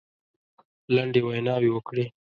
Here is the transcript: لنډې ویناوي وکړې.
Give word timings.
لنډې 0.95 1.21
ویناوي 1.23 1.69
وکړې. 1.73 2.05